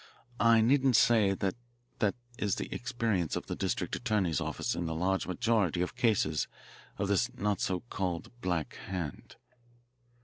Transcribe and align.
I 0.39 0.61
needn't 0.61 0.95
say 0.95 1.35
that 1.35 1.53
that 1.99 2.15
is 2.39 2.55
the 2.55 2.73
experience 2.73 3.35
of 3.35 3.45
the 3.45 3.55
district 3.55 3.95
attorney's 3.95 4.41
office 4.41 4.73
in 4.73 4.87
the 4.87 4.95
large 4.95 5.27
majority 5.27 5.83
of 5.83 5.95
cases 5.95 6.47
of 6.97 7.07
this 7.07 7.29
so 7.59 7.81
called 7.81 8.31
Black 8.41 8.77
Hand." 8.87 9.35